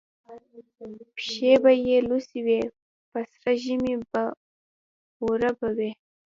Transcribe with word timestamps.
پښې 1.15 1.51
به 1.63 1.71
یې 1.85 1.97
لوڅي 2.07 2.39
وي 2.45 2.59
په 3.11 3.19
سره 3.33 3.51
ژمي 3.63 3.95
بې 4.11 4.25
اوره 5.21 5.51
به 5.59 5.69
وي 5.77 5.91